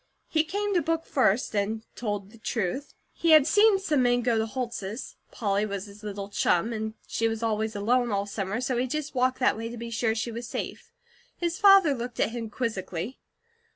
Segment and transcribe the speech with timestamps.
[0.29, 2.95] He came to book first, and told the truth.
[3.13, 5.15] He had seen some men go to the Holts'.
[5.29, 9.13] Polly was his little chum; and she was always alone all summer, so he just
[9.13, 10.91] walked that way to be sure she was safe.
[11.37, 13.19] His father looked at him quizzically.